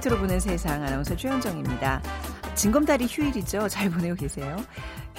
[0.00, 2.02] 빅데이터로 보는 세상 아나운서 최현정입니다.
[2.54, 3.68] 징검다리 휴일이죠.
[3.68, 4.56] 잘 보내고 계세요.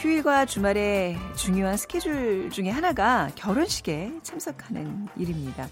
[0.01, 5.69] 휴일과 주말에 중요한 스케줄 중에 하나가 결혼식에 참석하는 일입니다.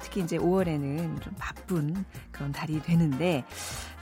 [0.00, 3.42] 특히 이제 5월에는 좀 바쁜 그런 달이 되는데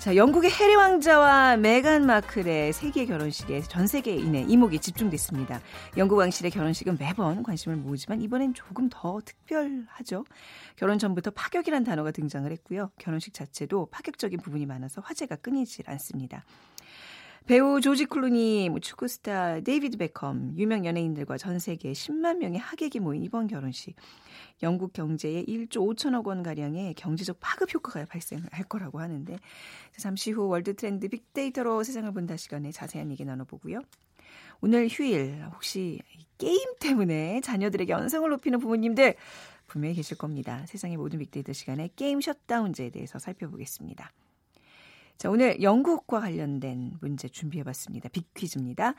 [0.01, 5.61] 자, 영국의 해리 왕자와 메간 마클의 세계 결혼식에 전 세계인의 이목이 집중됐습니다.
[5.97, 10.25] 영국 왕실의 결혼식은 매번 관심을 모으지만 이번엔 조금 더 특별하죠.
[10.75, 12.91] 결혼 전부터 파격이란 단어가 등장을 했고요.
[12.98, 16.45] 결혼식 자체도 파격적인 부분이 많아서 화제가 끊이질 않습니다.
[17.48, 23.01] 배우 조지 클루니, 뭐 축구 스타 데이비드 베컴, 유명 연예인들과 전 세계 10만 명의 하객이
[23.01, 23.97] 모인 이번 결혼식.
[24.62, 29.39] 영국 경제에 1조 5천억 원 가량의 경제적 파급 효과가 발생할 거라고 하는데
[29.97, 33.80] 잠시 후 월드 트렌드 빅데이터로 세상을 본다 시간에 자세한 얘기 나눠보고요.
[34.61, 36.03] 오늘 휴일 혹시
[36.36, 39.14] 게임 때문에 자녀들에게 언성을 높이는 부모님들
[39.67, 40.67] 분명히 계실 겁니다.
[40.67, 44.12] 세상의 모든 빅데이터 시간에 게임 셧다운제에 대해서 살펴보겠습니다.
[45.19, 48.08] 자, 오늘 영국과 관련된 문제 준비해 봤습니다.
[48.08, 48.94] 빅퀴즈입니다.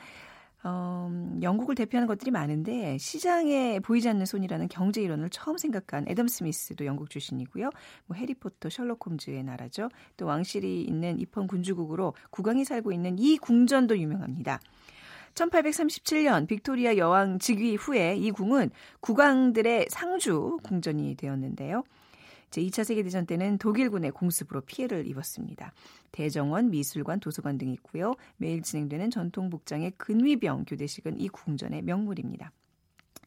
[0.65, 1.09] 어,
[1.41, 7.09] 영국을 대표하는 것들이 많은데 시장에 보이지 않는 손이라는 경제 이론을 처음 생각한 애덤 스미스도 영국
[7.09, 7.69] 출신이고요.
[8.07, 9.87] 뭐 해리포터, 셜록 홈즈의 나라죠.
[10.17, 14.59] 또 왕실이 있는 입헌 군주국으로 국왕이 살고 있는 이 궁전도 유명합니다.
[15.35, 21.83] 1837년 빅토리아 여왕 즉위 후에 이 궁은 국왕들의 상주 궁전이 되었는데요.
[22.49, 25.73] 제2차 세계대전 때는 독일군의 공습으로 피해를 입었습니다.
[26.11, 28.15] 대정원, 미술관, 도서관 등이 있고요.
[28.37, 32.51] 매일 진행되는 전통 복장의 근위병 교대식은 이 궁전의 명물입니다.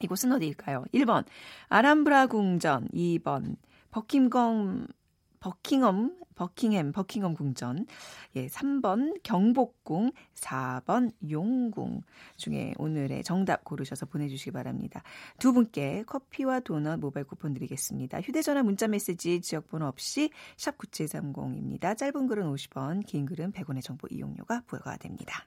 [0.00, 0.84] 이곳은 어디일까요?
[0.92, 1.24] 1번
[1.68, 3.56] 아람브라 궁전, 2번
[3.90, 4.86] 버킹엄
[5.42, 7.86] 버킹엄 버킹햄 버킹엄 궁전,
[8.36, 12.02] 예, 3번 경복궁, 4번 용궁
[12.36, 15.02] 중에 오늘의 정답 고르셔서 보내주시기 바랍니다.
[15.38, 18.20] 두 분께 커피와 도넛 모바일 쿠폰 드리겠습니다.
[18.20, 21.96] 휴대전화 문자 메시지 지역번호 없이 샵 9730입니다.
[21.96, 25.46] 짧은 글은 50원, 긴 글은 100원의 정보 이용료가 부여가 됩니다.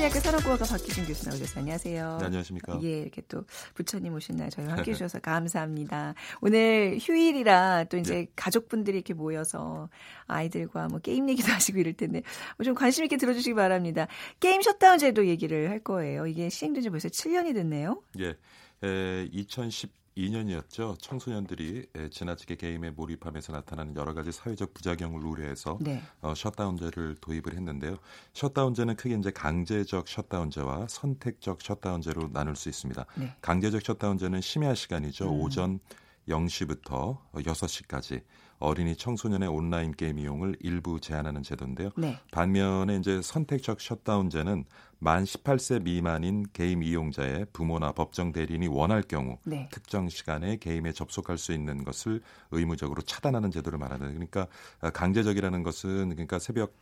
[0.00, 1.60] 연세대학교 산업공학과 박희준 교수 나오셨어요.
[1.60, 2.16] 안녕하세요.
[2.20, 2.80] 네, 안녕하십니까.
[2.82, 3.44] 예, 이렇게 또
[3.74, 6.14] 부처님 오신 날 저희와 함께 해주셔서 감사합니다.
[6.40, 8.26] 오늘 휴일이라 또 이제 네.
[8.34, 9.90] 가족분들이 이렇게 모여서
[10.26, 12.22] 아이들과 뭐 게임 얘기도 하시고 이럴 텐데
[12.56, 14.06] 뭐좀 관심 있게 들어주시기 바랍니다.
[14.40, 16.26] 게임 셧다운 제도 얘기를 할 거예요.
[16.26, 18.02] 이게 시행된 지 벌써 7년이 됐네요.
[18.20, 18.36] 예.
[18.82, 20.98] 에, 2010 2년이었죠.
[21.00, 26.02] 청소년들이 지나치게 게임에 몰입하면서 나타나는 여러 가지 사회적 부작용을 우려해서 네.
[26.20, 27.96] 어, 셧다운제를 도입을 했는데요.
[28.34, 33.06] 셧다운제는 크게 이제 강제적 셧다운제와 선택적 셧다운제로 나눌 수 있습니다.
[33.16, 33.34] 네.
[33.40, 35.26] 강제적 셧다운제는 심야 시간이죠.
[35.26, 35.40] 음.
[35.40, 35.80] 오전
[36.28, 38.22] 0시부터 6시까지
[38.60, 41.90] 어린이 청소년의 온라인 게임 이용을 일부 제한하는 제도인데요.
[41.96, 42.18] 네.
[42.30, 44.64] 반면에 이제 선택적 셧다운제는
[44.98, 49.68] 만 18세 미만인 게임 이용자의 부모나 법정 대리인이 원할 경우 네.
[49.72, 54.46] 특정 시간에 게임에 접속할 수 있는 것을 의무적으로 차단하는 제도를 말하는 그러니까
[54.92, 56.74] 강제적이라는 것은 그러니까 새벽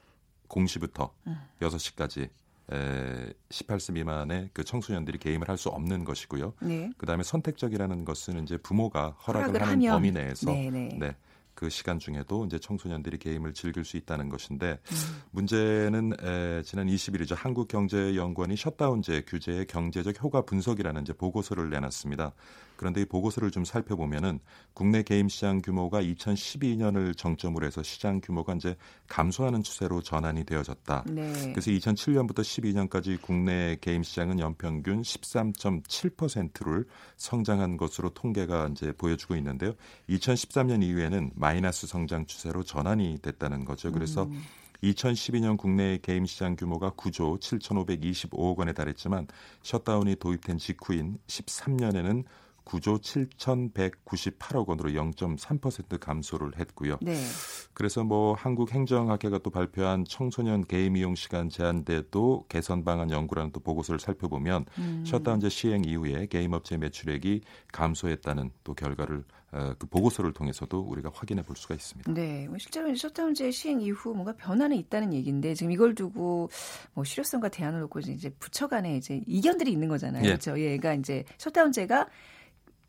[0.48, 1.36] 0시부터 음.
[1.60, 2.28] 6시까지
[2.72, 6.54] 에, 18세 미만의 그 청소년들이 게임을 할 수 없는 것이고요.
[6.60, 6.90] 네.
[6.98, 9.92] 그다음에 선택적이라는 것은 이제 부모가 허락을, 허락을 하는 하면.
[9.92, 11.16] 범위 내에서 네, 네.
[11.58, 11.68] 네.
[11.68, 15.22] 그 시간 중에도 이제 청소년들이 게임을 즐길 수 있다는 것인데 음.
[15.32, 17.34] 문제는 에, 지난 20일이죠.
[17.36, 22.32] 한국경제연구원이 셧다운제 규제의 경제적 효과 분석이라는 이제 보고서를 내놨습니다.
[22.78, 24.38] 그런데 이 보고서를 좀 살펴보면은
[24.72, 28.76] 국내 게임 시장 규모가 2012년을 정점으로 해서 시장 규모가 이제
[29.08, 31.04] 감소하는 추세로 전환이 되어졌다.
[31.08, 31.52] 네.
[31.52, 36.86] 그래서 2007년부터 12년까지 국내 게임 시장은 연평균 13.7%를
[37.16, 39.74] 성장한 것으로 통계가 이제 보여주고 있는데요.
[40.08, 43.90] 2013년 이후에는 마이너스 성장 추세로 전환이 됐다는 거죠.
[43.90, 44.40] 그래서 음.
[44.82, 49.26] 2012년 국내 게임 시장 규모가 9조 7,525억 원에 달했지만
[49.62, 52.24] 셧다운이 도입된 직후인 13년에는
[52.68, 56.98] 9조 7,198억 원으로 0.3% 감소를 했고요.
[57.00, 57.16] 네.
[57.72, 63.98] 그래서 뭐 한국행정학회가 또 발표한 청소년 게임 이용 시간 제한제도 개선 방안 연구라는 또 보고서를
[63.98, 65.04] 살펴보면 음.
[65.06, 67.42] 셧다운제 시행 이후에 게임 업체 매출액이
[67.72, 72.12] 감소했다는 또 결과를 어, 그 보고서를 통해서도 우리가 확인해 볼 수가 있습니다.
[72.12, 76.50] 네, 뭐 실제로 셧다운제 시행 이후 뭔가 변화는 있다는 얘기인데 지금 이걸 두고
[76.92, 80.22] 뭐 실효성과 대안을 놓고 이제 부처 간에 이제 이견들이 있는 거잖아요.
[80.24, 80.28] 예.
[80.28, 80.50] 그렇죠?
[80.58, 82.08] 예, 그러니까 이제 셧다운제가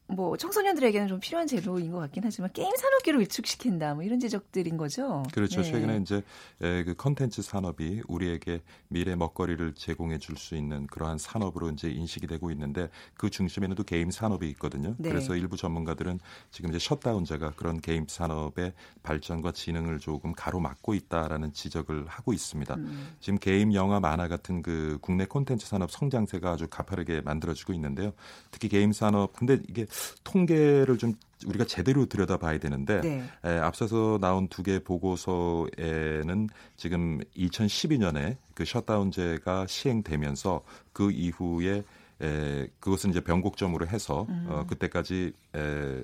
[0.10, 5.24] 뭐 청소년들에게는 좀 필요한 제도인 것 같긴 하지만 게임 산업계를 위축시킨다 뭐 이런 지적들인 거죠.
[5.32, 5.62] 그렇죠.
[5.62, 5.72] 네.
[5.72, 6.24] 최근에 이제
[6.60, 12.50] 그 컨텐츠 산업이 우리에게 미래 먹거리를 제공해 줄 수 있는 그러한 산업으로 이제 인식이 되고
[12.52, 14.96] 있는데 그 중심에는 또 게임 산업이 있거든요.
[14.98, 15.10] 네.
[15.10, 16.20] 그래서 일부 전문가들은
[16.50, 18.74] 지금 이제 셧다운제가 그런 게임 산업의
[19.04, 22.74] 발전과 진흥을 조금 가로막고 있다라는 지적을 하고 있습니다.
[22.76, 23.16] 음.
[23.20, 28.14] 지금 게임, 영화, 만화 같은 그 국내 콘텐츠 산업 성장세가 아주 가파르게 만들어지고 있는데요.
[28.50, 29.86] 특히 게임 산업 근데 이게
[30.24, 31.14] 통계를 좀
[31.46, 33.24] 우리가 제대로 들여다봐야 되는데 네.
[33.46, 40.62] 에, 앞서서 나온 두 개 보고서에는 지금 2012년에 그 셧다운제가 시행되면서
[40.92, 41.84] 그 이후에
[42.22, 44.46] 에, 그것은 이제 변곡점으로 해서 음.
[44.50, 46.04] 어, 그때까지 에,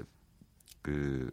[0.82, 1.30] 그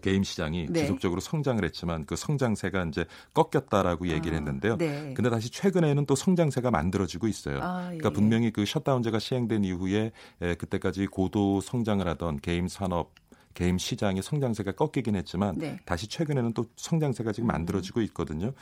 [0.00, 0.80] 게임 시장이 네.
[0.80, 3.04] 지속적으로 성장을 했지만 그 성장세가 이제
[3.34, 4.76] 꺾였다라고 얘기를 아, 했는데요.
[4.76, 5.14] 네.
[5.14, 7.60] 근데 다시 최근에는 또 성장세가 만들어지고 있어요.
[7.62, 7.98] 아, 예.
[7.98, 13.12] 그러니까 분명히 그 셧다운제가 시행된 이후에 에, 그때까지 고도 성장을 하던 게임 산업
[13.54, 15.78] 게임 시장의 성장세가 꺾이긴 했지만 네.
[15.84, 17.52] 다시 최근에는 또 성장세가 지금 음.
[17.52, 18.52] 만들어지고 있거든요.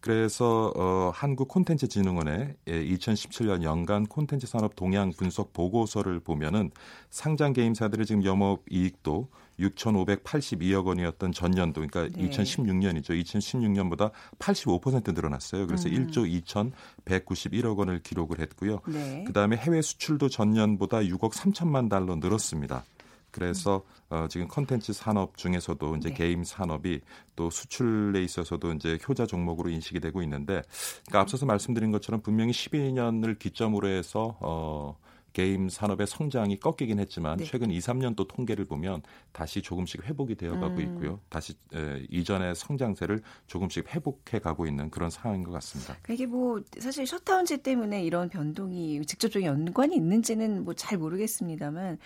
[0.00, 6.70] 그래서 어, 한국 콘텐츠 진흥원의 2017년 연간 콘텐츠 산업 동향 분석 보고서를 보면은
[7.10, 9.28] 상장 게임사들의 지금 영업 이익도
[9.58, 12.28] 6,582억 원이었던 전년도, 그러니까 네.
[12.28, 13.20] 2016년이죠.
[13.20, 15.66] 2016년보다 85% 늘어났어요.
[15.66, 16.06] 그래서 음.
[16.06, 16.42] 1조
[17.04, 18.80] 2,191억 원을 기록을 했고요.
[18.86, 19.24] 네.
[19.26, 22.84] 그 다음에 해외 수출도 전년보다 6억 3천만 달러 늘었습니다.
[23.30, 26.14] 그래서 어, 지금 컨텐츠 산업 중에서도 이제 네.
[26.14, 27.00] 게임 산업이
[27.36, 30.62] 또 수출에 있어서도 이제 효자 종목으로 인식이 되고 있는데,
[31.06, 34.96] 그러니까 앞서서 말씀드린 것처럼 분명히 12년을 기점으로 해서 어,
[35.38, 37.44] 게임 산업의 성장이 꺾이긴 했지만 네.
[37.44, 40.80] 최근 2, 3년 또 통계를 보면 다시 조금씩 회복이 되어가고 음.
[40.80, 41.20] 있고요.
[41.28, 45.96] 다시 에, 이전의 성장세를 조금씩 회복해 가고 있는 그런 상황인 것 같습니다.
[46.02, 51.98] 그러니까 이게 뭐 사실 셧다운제 때문에 이런 변동이 직접적인 연관이 있는지는 뭐 잘 모르겠습니다만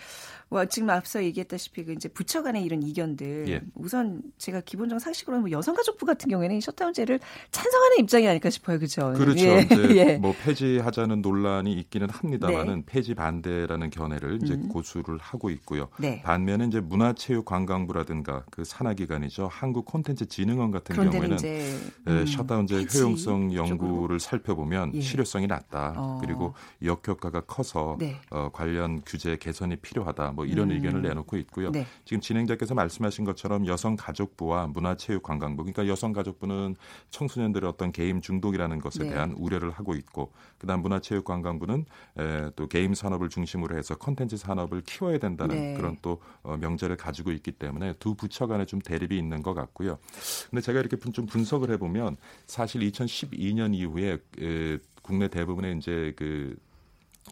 [0.48, 3.60] 뭐 지금 앞서 얘기했다시피 그 이제 부처 간의 이런 이견들 예.
[3.74, 7.20] 우선 제가 기본적 상식으로 뭐 여성가족부 같은 경우에는 셧다운제를
[7.50, 8.78] 찬성하는 입장이 아닐까 싶어요.
[8.78, 9.12] 그렇죠?
[9.12, 9.44] 그렇죠.
[9.46, 9.60] 예.
[9.60, 10.16] 이제 예.
[10.16, 12.82] 뭐 폐지하자는 논란이 있기는 합니다만은 네.
[12.86, 14.68] 폐지 반대라는 견해를 이제 음.
[14.68, 15.88] 고수를 하고 있고요.
[15.96, 16.20] 네.
[16.22, 19.48] 반면에 이제 문화체육관광부라든가 그 산하기관이죠.
[19.48, 21.78] 한국 콘텐츠 진흥원 같은 경우에는 이제,
[22.08, 25.00] 예, 음, 셧다운제 효용성 연구를 살펴보면 예.
[25.00, 25.94] 실효성이 낮다.
[25.96, 26.18] 어.
[26.20, 28.20] 그리고 역효과가 커서 네.
[28.30, 30.32] 어, 관련 규제 개선이 필요하다.
[30.32, 30.76] 뭐 이런 음.
[30.76, 31.70] 의견을 내놓고 있고요.
[31.70, 31.86] 네.
[32.04, 36.74] 지금 진행자께서 말씀하신 것처럼 여성가족부와 문화체육관광부, 그러니까 여성가족부는
[37.10, 39.10] 청소년들의 어떤 게임 중독이라는 것에 네.
[39.10, 41.84] 대한 우려를 하고 있고, 그다음 문화체육관광부는
[42.18, 45.74] 에, 또 게임 산 산업을 중심으로 해서 컨텐츠 산업을 키워야 된다는 네.
[45.74, 49.98] 그런 또 어, 명제를 가지고 있기 때문에 두 부처 간에 좀 대립이 있는 것 같고요.
[50.50, 52.16] 근데 제가 이렇게 좀 분석을 해보면
[52.46, 56.56] 사실 2012년 이후에 에, 국내 대부분의 이제 그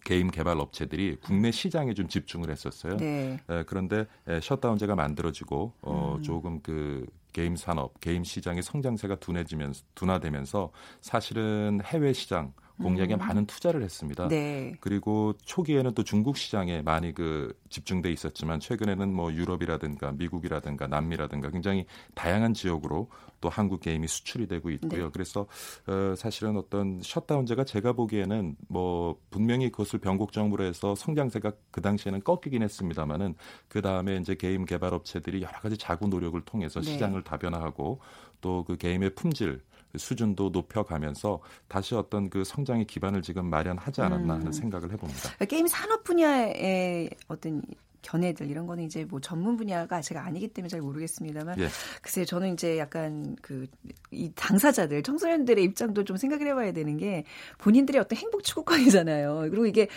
[0.05, 2.97] 게임 개발 업체들이 국내 시장에 좀 집중을 했었어요.
[2.97, 3.41] 네.
[3.49, 6.23] 에, 그런데 에, 셧다운제가 만들어지고 어, 음.
[6.23, 13.19] 조금 그 게임 산업, 게임 시장의 성장세가 둔해지면서 둔화되면서 사실은 해외 시장 공략에 음.
[13.19, 14.29] 많은 투자를 했습니다.
[14.29, 14.75] 네.
[14.81, 21.87] 그리고 초기에는 또 중국 시장에 많이 그 집중돼 있었지만 최근에는 뭐 유럽이라든가 미국이라든가 남미라든가 굉장히
[22.15, 23.09] 다양한 지역으로
[23.41, 25.05] 또 한국 게임이 수출이 되고 있고요.
[25.05, 25.11] 네.
[25.12, 25.47] 그래서
[25.87, 32.62] 어, 사실은 어떤 셧다운제가 제가 보기에는 뭐 분명히 그것을 변곡점으로 해서 성장세가 그 당시에는 꺾이긴
[32.62, 33.35] 했습니다만은
[33.69, 36.93] 그 다음에 이제 게임 개발 업체들이 여러 가지 자구 노력을 통해서 네.
[36.93, 38.00] 시장을 다변화하고
[38.40, 39.61] 또 그 게임의 품질
[39.97, 44.52] 수준도 높여가면서 다시 어떤 그 성장의 기반을 지금 마련하지 않았나 하는 음.
[44.52, 45.44] 생각을 해봅니다.
[45.47, 47.62] 게임 산업 분야의 어떤
[48.02, 51.68] 견해들 이런 거는 이제 뭐 전문 분야가 제가 아니기 때문에 잘 모르겠습니다만 예.
[52.02, 53.66] 글쎄 저는 이제 약간 그
[54.12, 57.25] 이 당사자들 청소년들의 입장도 좀 생각을 해봐야 되는 게
[57.59, 59.47] 본인들의 어떤 행복 추구권이잖아요.
[59.50, 59.88] 그리고 이게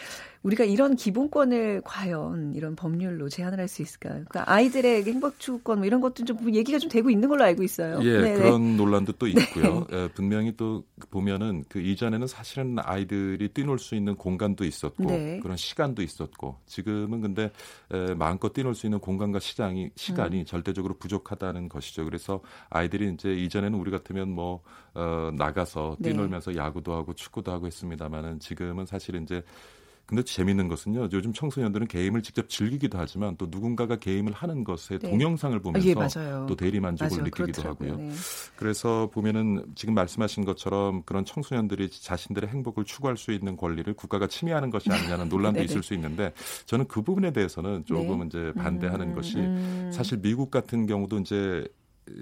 [0.43, 4.23] 우리가 이런 기본권을 과연 이런 법률로 제한을 할 수 있을까요?
[4.27, 7.99] 그러니까 아이들의 행복 추구권 뭐 이런 것도 좀 얘기가 좀 되고 있는 걸로 알고 있어요.
[8.03, 8.33] 예, 네네.
[8.35, 9.87] 그런 논란도 또 있고요.
[9.89, 10.03] 네.
[10.03, 15.39] 예, 분명히 또 보면은 그 이전에는 사실은 아이들이 뛰놀 수 있는 공간도 있었고 네.
[15.41, 17.51] 그런 시간도 있었고 지금은 근데
[17.91, 20.45] 에, 마음껏 뛰놀 수 있는 공간과 시장이 시간이 음.
[20.45, 22.05] 절대적으로 부족하다는 것이죠.
[22.05, 24.61] 그래서 아이들이 이제 이전에는 우리 같으면 뭐
[24.93, 26.11] 어, 나가서 네.
[26.11, 26.57] 뛰놀면서 네.
[26.57, 29.41] 야구도 하고 축구도 하고 했습니다만은 지금은 사실 이제
[30.05, 31.07] 근데 재미있는 것은요.
[31.13, 35.09] 요즘 청소년들은 게임을 직접 즐기기도 하지만 또 누군가가 게임을 하는 것에 네.
[35.09, 37.23] 동영상을 보면서 예, 또 대리 만족을.
[37.23, 37.91] 느끼기도 그렇더라고요.
[37.93, 38.07] 하고요.
[38.09, 38.13] 네.
[38.57, 44.69] 그래서 보면은 지금 말씀하신 것처럼 그런 청소년들이 자신들의 행복을 추구할 수 있는 권리를 국가가 침해하는
[44.69, 45.71] 것이 아니냐는 논란도 네, 네.
[45.71, 46.33] 있을 수 있는데
[46.65, 48.25] 저는 그 부분에 대해서는 조금 네.
[48.27, 49.89] 이제 반대하는 음, 것이 음.
[49.93, 51.65] 사실 미국 같은 경우도 이제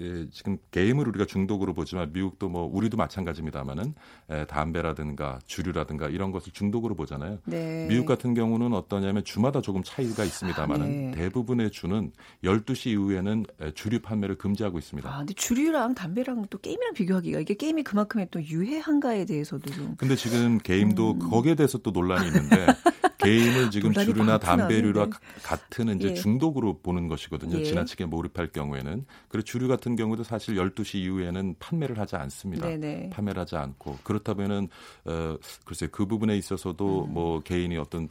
[0.00, 3.94] 예, 지금 게임을 우리가 중독으로 보지만 미국도 뭐 우리도 마찬가지입니다만은
[4.30, 7.38] 에, 담배라든가 주류라든가 이런 것을 중독으로 보잖아요.
[7.44, 7.86] 네.
[7.88, 11.10] 미국 같은 경우는 어떠냐면 주마다 조금 차이가 있습니다만은 아, 네.
[11.12, 12.12] 대부분의 주는
[12.44, 15.12] 12시 이후에는 주류 판매를 금지하고 있습니다.
[15.12, 19.94] 아, 근데 주류랑 담배랑 또 게임이랑 비교하기가 이게 게임이 그만큼의 또 유해한가에 대해서도 좀.
[19.96, 21.18] 근데 지금 게임도 음.
[21.18, 22.66] 거기에 대해서 또 논란이 있는데
[23.22, 25.10] 게임을 지금 주류나 담배류와 네.
[25.42, 26.14] 같은 이제 예.
[26.14, 27.58] 중독으로 보는 것이거든요.
[27.58, 27.64] 예.
[27.64, 29.04] 지나치게 몰입할 경우에는.
[29.28, 32.66] 그리고 주류 같은 경우도 사실 12시 이후에는 판매를 하지 않습니다.
[32.66, 33.10] 네네.
[33.10, 34.68] 판매를 하지 않고 그렇다면은
[35.04, 37.12] 어 글쎄 그 부분에 있어서도 음.
[37.12, 38.08] 뭐 개인이 어떤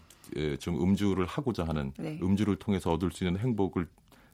[0.60, 2.18] 좀 음주를 하고자 하는 네.
[2.22, 3.88] 음주를 통해서 얻을 수 있는 행복을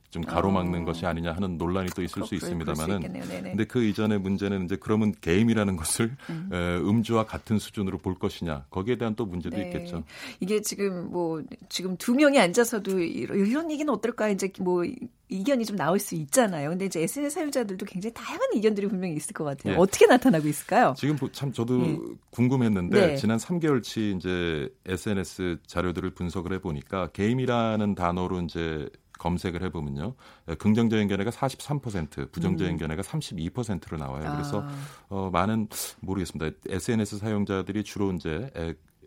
[0.10, 0.86] 좀 가로막는 어.
[0.86, 3.02] 것이 아니냐 하는 논란이 또 있을 수 있습니다만은
[3.44, 6.50] 근데 그 이전의 문제는 이제 그러면 게임이라는 것을 음.
[6.52, 9.64] 에, 음주와 같은 수준으로 볼 것이냐 거기에 대한 또 문제도 네.
[9.64, 10.04] 있겠죠.
[10.40, 14.84] 이게 지금 뭐 지금 두 명이 앉아서도 이런 얘기는 어떨까 이제 뭐
[15.30, 16.70] 이견이 좀 나올 수 있잖아요.
[16.70, 19.74] 근데 이제 SNS 사용자들도 굉장히 다양한 이견들이 분명히 있을 것 같아요.
[19.74, 19.80] 네.
[19.80, 20.94] 어떻게 나타나고 있을까요?
[20.98, 22.00] 지금 참 저도 네.
[22.30, 23.16] 궁금했는데 네.
[23.18, 30.15] 지난 3개월치 이제 SNS 자료들을 분석을 해 보니까 게임이라는 단어로 이제 검색을 해보면요.
[30.57, 32.77] 긍정적인 견해가 43%, 부정적인 음.
[32.77, 34.31] 견해가 32%로 나와요.
[34.33, 34.71] 그래서 아.
[35.09, 35.67] 어, 많은
[36.01, 36.57] 모르겠습니다.
[36.69, 38.50] SNS 사용자들이 주로 이제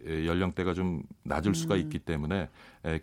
[0.05, 1.81] 연령대가 좀 낮을 수가 음.
[1.81, 2.49] 있기 때문에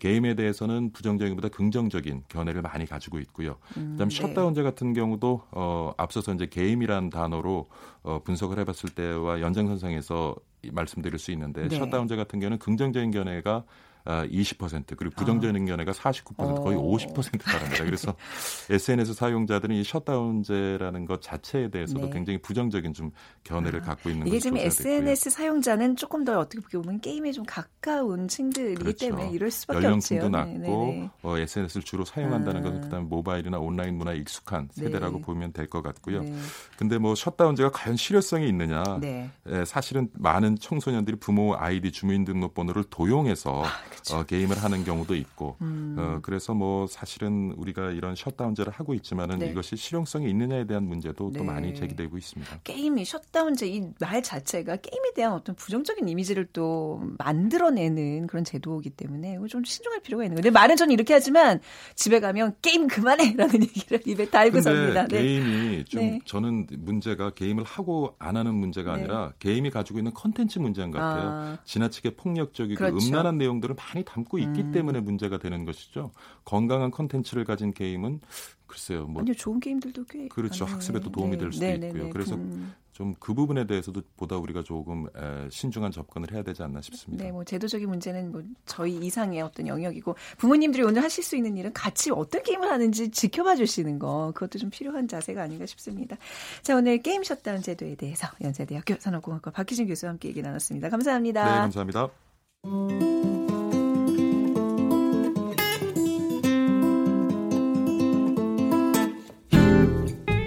[0.00, 3.56] 게임에 대해서는 부정적인보다 긍정적인 견해를 많이 가지고 있고요.
[3.76, 4.16] 음, 그다음 네.
[4.16, 7.68] 셧다운제 같은 경우도 어, 앞서서 이제 게임이란 단어로
[8.02, 10.34] 어, 분석을 해봤을 때와 연장선상에서
[10.72, 11.78] 말씀드릴 수 있는데 네.
[11.78, 13.64] 셧다운제 같은 경우는 긍정적인 견해가
[14.08, 17.84] 20% 아, 그리고 부정적인 견해가 49% 거의 50% 달합니다.
[17.84, 18.14] 그래서
[18.70, 22.10] SNS 사용자들은 이 셧다운제라는 것 자체에 대해서도 네.
[22.10, 23.10] 굉장히 부정적인 좀
[23.44, 28.28] 견해를 아, 갖고 있는 이게 지금 SNS 사용자는 조금 더 어떻게 보면 게임에 좀 가까운
[28.28, 29.06] 층들이기 그렇죠.
[29.06, 30.36] 때문에 이럴 수밖에 연령층도 없죠.
[30.36, 32.64] 낮고 네, 어, SNS를 주로 사용한다는 아.
[32.64, 34.84] 것은 그다음에 모바일이나 온라인 문화에 익숙한 네.
[34.84, 35.22] 세대라고 네.
[35.22, 36.22] 보면 될 것 같고요.
[36.22, 36.34] 네.
[36.78, 38.82] 근데 뭐 셧다운제가 과연 실효성이 있느냐?
[39.00, 39.30] 네.
[39.46, 43.68] 에, 사실은 많은 청소년들이 부모 아이디 주민등록번호를 도용해서 아,
[43.98, 44.16] 그렇죠.
[44.16, 45.96] 어, 게임을 하는 경우도 있고 음.
[45.98, 49.50] 어, 그래서 뭐 사실은 우리가 이런 셧다운제를 하고 있지만은 네.
[49.50, 51.38] 이것이 실용성이 있느냐에 대한 문제도 네.
[51.38, 52.60] 또 많이 제기되고 있습니다.
[52.64, 59.38] 게임이 셧다운제 이 말 자체가 게임에 대한 어떤 부정적인 이미지를 또 만들어내는 그런 제도이기 때문에
[59.48, 60.42] 좀 신중할 필요가 있는 거예요.
[60.42, 61.60] 근데 말은 저는 이렇게 하지만
[61.94, 65.06] 집에 가면 게임 그만해라는 얘기를 입에 달고 삽니다.
[65.06, 65.22] 네.
[65.22, 66.20] 게임이 좀 네.
[66.24, 69.00] 저는 문제가 게임을 하고 안 하는 문제가 네.
[69.02, 71.28] 아니라 게임이 가지고 있는 컨텐츠 문제인 것 같아요.
[71.28, 71.58] 아.
[71.64, 73.06] 지나치게 폭력적이고 그렇죠.
[73.06, 74.72] 음란한 내용들을 많이 담고 있기 음.
[74.72, 76.10] 때문에 문제가 되는 것이죠.
[76.44, 78.20] 건강한 컨텐츠를 가진 게임은
[78.66, 79.06] 글쎄요.
[79.06, 80.64] 뭐 아니요, 좋은 게임들도 꽤 그렇죠.
[80.64, 80.76] 많아요.
[80.76, 81.38] 학습에도 도움이 네.
[81.38, 82.04] 될 수도 네, 네 있고요.
[82.04, 82.74] 네, 그래서 음.
[82.92, 87.24] 좀그 부분에 대해서도 보다 우리가 조금 에, 신중한 접근을 해야 되지 않나 싶습니다.
[87.24, 91.72] 네, 뭐 제도적인 문제는 뭐 저희 이상의 어떤 영역이고 부모님들이 오늘 하실 수 있는 일은
[91.72, 96.16] 같이 어떤 게임을 하는지 지켜봐 주시는 거 그것도 좀 필요한 자세가 아닌가 싶습니다.
[96.62, 100.90] 자, 오늘 게임 셧다운 제도에 대해서 연세대학교 산업공학과 박희준 교수와 함께 얘기 나눴습니다.
[100.90, 101.44] 감사합니다.
[101.44, 103.17] 네, 감사합니다.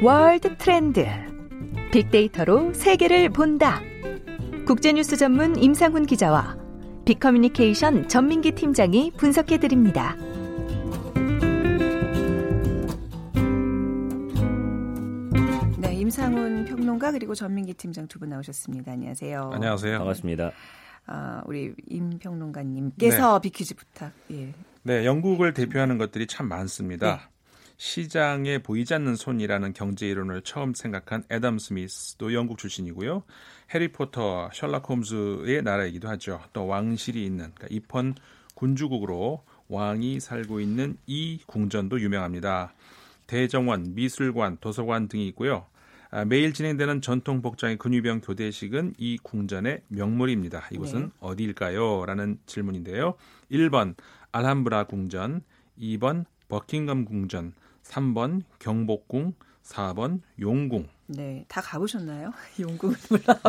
[0.02, 1.06] 월드 트렌드.
[1.92, 3.82] 빅데이터로 세계를 본다.
[4.66, 6.58] 국제뉴스 전문 임상훈 기자와
[7.06, 10.16] 빅커뮤니케이션 전민기 팀장이 분석해 드립니다.
[15.78, 18.92] 네, 임상훈 평론가 그리고 전민기 팀장 두 분 나오셨습니다.
[18.92, 19.52] 안녕하세요.
[19.54, 19.98] 안녕하세요.
[19.98, 20.52] 반갑습니다.
[21.08, 23.42] 아, 우리 임 평론가님께서 네.
[23.42, 24.12] 비퀴즈 부탁.
[24.32, 24.54] 예.
[24.84, 27.16] 네, 영국을 대표하는 것들이 참 많습니다.
[27.18, 27.31] 네.
[27.82, 33.24] 시장에 보이지 않는 손이라는 경제 이론을 처음 생각한 애덤 스미스도 영국 출신이고요.
[33.74, 36.42] 해리포터, 셜락 홈즈의 나라이기도 하죠.
[36.54, 38.14] 또 왕실이 있는 그러니까 입헌
[38.54, 42.72] 군주국으로 왕이 살고 있는 이 궁전도 유명합니다.
[43.26, 45.66] 대정원, 미술관, 도서관 등이 있고요.
[46.12, 50.68] 아, 매일 진행되는 전통 복장의 근위병 교대식은 이 궁전의 명물입니다.
[50.72, 51.10] 이곳은 네.
[51.20, 52.06] 어디일까요?
[52.06, 53.16] 라는 질문인데요.
[53.50, 53.96] 1번
[54.32, 55.42] 알함브라 궁전,
[55.80, 57.54] 2번 버킹엄 궁전,
[57.92, 59.34] 3번 경복궁,
[59.64, 60.88] 4번 용궁.
[61.08, 62.32] 네, 다 가보셨나요?
[62.58, 62.96] 용궁은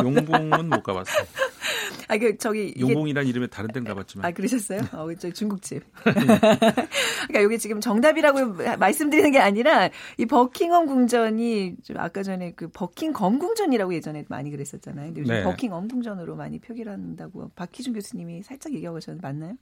[0.03, 1.25] 용궁은 못 가봤어요.
[2.09, 4.25] 아, 그 저기 용궁이란 이름에 다른 데는 가봤지만.
[4.25, 4.81] 아, 그러셨어요?
[4.91, 5.83] 어, 저 중국집.
[6.03, 13.39] 그러니까 이게 지금 정답이라고 말씀드리는 게 아니라 이 버킹엄 궁전이 좀 아까 전에 그 버킹검
[13.39, 15.07] 궁전이라고 예전에 많이 그랬었잖아요.
[15.07, 15.43] 근데 요즘 네.
[15.43, 19.55] 버킹엄 궁전으로 많이 표기를 한다고 박희준 교수님이 살짝 얘기하고 계셨는데 맞나요?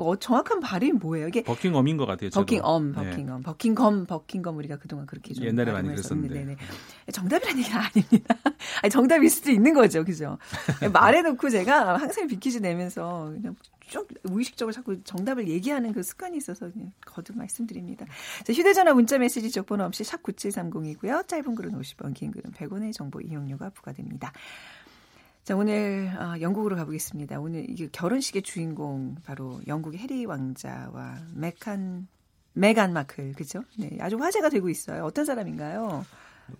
[0.00, 1.28] 어, 정확한 발음이 뭐예요?
[1.28, 2.30] 이게 버킹엄인 것 같아요.
[2.30, 2.46] 저도.
[2.46, 2.94] 버킹엄, 네.
[2.94, 3.42] 버킹엄, 네.
[3.44, 6.56] 버킹검, 버킹검 우리가 그동안 그렇게 좀 옛날에 많이 그랬었는데 네네.
[7.12, 8.34] 정답이라는 얘기는 아닙니다.
[8.82, 10.38] 아니, 정답일 수도 있는 거죠, 그죠?
[10.92, 13.54] 말해놓고 제가 항상 빅퀴즈 내면서 그냥
[13.90, 18.06] 쭉 무의식적으로 자꾸 정답을 얘기하는 그 습관이 있어서 그냥 거듭 말씀드립니다.
[18.44, 21.26] 자, 휴대전화 문자메시지 쪽번호 없이 샵 9730이고요.
[21.26, 24.32] 짧은 글은 50원, 긴 글은 100원의 정보 이용료가 부과됩니다.
[25.50, 27.40] 자, 오늘 어, 영국으로 가보겠습니다.
[27.40, 32.06] 오늘 이게 결혼식의 주인공 바로 영국의 해리 왕자와 메칸
[32.52, 33.64] 메간 마클 그죠?
[33.76, 35.02] 네, 아주 화제가 되고 있어요.
[35.04, 36.06] 어떤 사람인가요?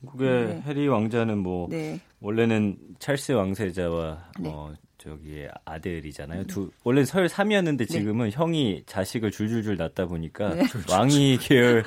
[0.04, 0.60] 영국의 네.
[0.62, 2.00] 해리 왕자는 뭐 네.
[2.18, 4.50] 원래는 찰스 왕세자와 네.
[4.52, 6.44] 어, 저기 아들이잖아요.
[6.44, 8.36] 두 원래 서열 3이었는데 지금은 네.
[8.36, 10.62] 형이 자식을 줄줄줄 낳다 보니까 네.
[10.90, 11.82] 왕위 계열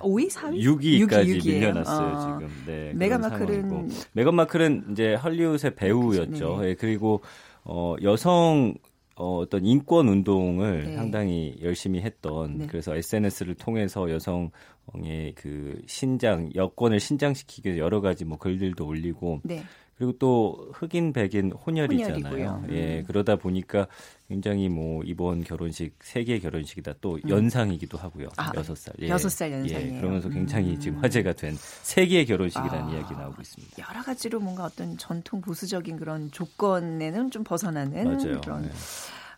[0.00, 2.38] 5위, 4위, 6위까지 6위, 밀려났어요 어.
[2.38, 2.52] 지금.
[2.66, 2.92] 네.
[2.94, 6.60] 메간 마클은 메간 마클은 이제 헐리우드의 배우였죠.
[6.60, 6.74] 네.
[6.74, 7.22] 그리고
[7.64, 8.74] 어, 여성
[9.16, 10.94] 어, 어떤 인권 운동을 네.
[10.94, 12.66] 상당히 열심히 했던 네.
[12.66, 19.62] 그래서 SNS를 통해서 여성의 그 신장 여권을 신장시키기 위해 여러 가지 뭐 글들도 올리고 네.
[19.96, 22.64] 그리고 또 흑인 백인 혼혈이잖아요.
[22.68, 22.74] 음.
[22.74, 23.86] 예, 그러다 보니까
[24.28, 27.28] 굉장히 뭐 이번 결혼식 세계 결혼식이다 또 음.
[27.28, 28.28] 연상이기도 하고요.
[28.36, 28.94] 아, 여섯 살.
[29.00, 29.08] 예.
[29.08, 29.96] 여섯 살 연상이에요.
[29.96, 30.80] 예, 그러면서 굉장히 음.
[30.80, 33.88] 지금 화제가 된 세계 결혼식이라는 아, 이야기 나오고 있습니다.
[33.88, 38.40] 여러 가지로 뭔가 어떤 전통 보수적인 그런 조건에는 좀 벗어나는 맞아요.
[38.42, 38.70] 그런 네.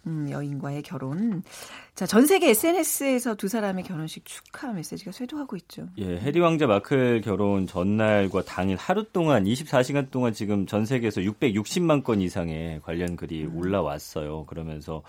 [0.09, 1.43] 음, 여인과의 결혼.
[1.95, 5.87] 자, 전 세계 SNS에서 두 사람의 결혼식 축하 메시지가 쇄도하고 있죠.
[5.99, 12.03] 예, 해리 왕자 마클 결혼 전날과 당일 하루 동안 24시간 동안 지금 전 세계에서 660만
[12.03, 13.57] 건 이상의 관련 글이 음.
[13.57, 14.47] 올라왔어요.
[14.47, 15.03] 그러면서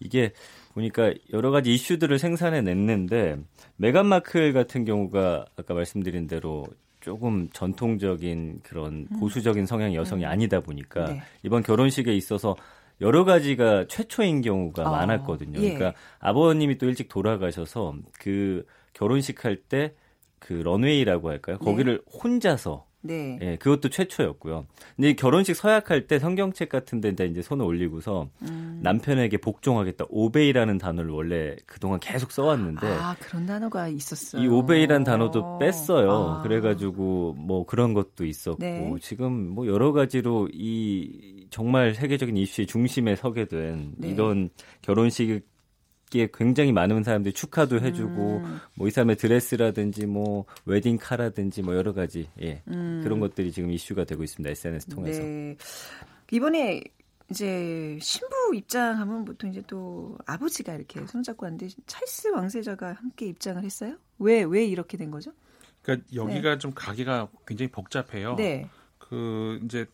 [0.00, 0.32] 이게
[0.74, 3.38] 보니까 여러 가지 이슈들을 생산해 냈는데
[3.76, 6.66] 메간 마클 같은 경우가 아까 말씀드린 대로
[7.00, 9.20] 조금 전통적인 그런 음.
[9.20, 10.28] 보수적인 성향 여성이 음.
[10.28, 11.22] 아니다 보니까 네.
[11.44, 12.56] 이번 결혼식에 있어서
[13.00, 15.60] 여러 가지가 최초인 경우가 아, 많았거든요.
[15.60, 15.74] 예.
[15.74, 19.94] 그러니까 아버님이 또 일찍 돌아가셔서 그 결혼식 할 때
[20.38, 21.58] 그 런웨이라고 할까요?
[21.58, 22.18] 거기를 네.
[22.18, 23.38] 혼자서 네.
[23.42, 24.66] 예, 그것도 최초였고요.
[24.96, 28.80] 근데 결혼식 서약할 때 성경책 같은 데 이제 손을 올리고서 음.
[28.82, 30.06] 남편에게 복종하겠다.
[30.08, 32.86] 오베이라는 단어를 원래 그동안 계속 써왔는데.
[32.86, 34.42] 아, 그런 단어가 있었어요.
[34.42, 36.10] 이 오베이라는 단어도 뺐어요.
[36.10, 36.42] 아.
[36.42, 38.58] 그래 가지고 뭐 그런 것도 있었고.
[38.58, 38.94] 네.
[39.00, 44.08] 지금 뭐 여러 가지로 이 정말 세계적인 이슈의 중심에 서게 된 네.
[44.08, 44.50] 이런
[44.82, 45.42] 결혼식
[46.16, 48.60] 기에 굉장히 많은 사람들이 축하도 해주고 음.
[48.74, 53.00] 뭐이 사람의 드레스라든지 뭐 웨딩 카라든지 뭐 여러 가지 예 음.
[53.04, 55.56] 그런 것들이 지금 이슈가 되고 있습니다 SNS 통해서 네.
[56.30, 56.82] 이번에
[57.30, 63.96] 이제 신부 입장하면 보통 이제 또 아버지가 이렇게 손잡고 왔는데 찰스 왕세자가 함께 입장을 했어요?
[64.18, 65.32] 왜 왜 이렇게 된 거죠?
[65.82, 66.58] 그러니까 여기가 네.
[66.58, 68.36] 좀 가게가 굉장히 복잡해요.
[68.36, 68.68] 네.
[68.98, 69.86] 그 이제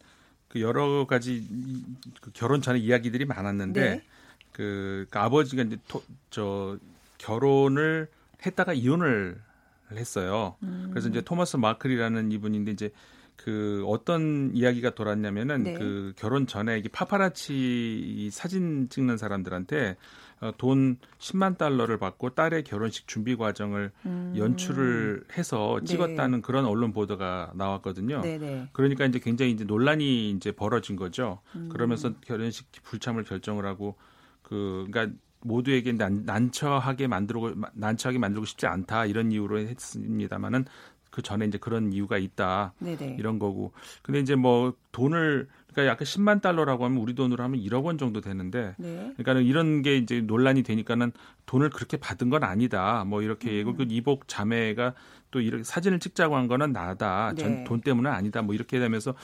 [0.49, 1.47] 그 여러 가지
[2.21, 3.81] 그 결혼 전에 이야기들이 많았는데.
[3.81, 4.03] 네.
[4.53, 6.79] 그, 그 아버지가 이제 토, 저
[7.19, 8.09] 결혼을
[8.45, 9.41] 했다가 이혼을
[9.93, 10.57] 했어요.
[10.63, 10.89] 음.
[10.91, 12.91] 그래서 이제 토마스 마클이라는 이분인데 이제
[13.37, 15.75] 그 어떤 이야기가 돌았냐면은 네.
[15.75, 19.97] 그 결혼 전에 이게 파파라치 사진 찍는 사람들한테
[20.41, 24.35] 어, 돈 10만 달러를 받고 딸의 결혼식 준비 과정을 음.
[24.37, 25.87] 연출을 해서 네.
[25.87, 26.43] 찍었다는 네.
[26.43, 28.21] 그런 언론 보도가 나왔거든요.
[28.23, 28.39] 네네.
[28.39, 28.69] 네.
[28.73, 31.41] 그러니까 이제 굉장히 이제 논란이 이제 벌어진 거죠.
[31.55, 31.69] 음.
[31.69, 33.97] 그러면서 결혼식 불참을 결정을 하고
[34.53, 40.67] 그 그러니까 모두에게 난, 난처하게 만들고 난처하게 만들고 싶지 않다 이런 이유로 했습니다마는
[41.11, 43.17] 그 전에 이제 그런 이유가 있다 네네.
[43.19, 47.85] 이런 거고 근데 이제 뭐 돈을 그러니까 약간 10만 달러라고 하면 우리 돈으로 하면 1억
[47.85, 49.13] 원 정도 되는데 네.
[49.17, 51.13] 그러니까는 이런 게 이제 논란이 되니까는
[51.47, 53.75] 돈을 그렇게 받은 건 아니다 뭐 이렇게 음.
[53.75, 54.93] 그 이복 자매가
[55.31, 57.65] 또 이렇게 사진을 찍자고 한 거는 나다 네.
[57.65, 59.15] 돈 때문은 아니다 뭐 이렇게 되면서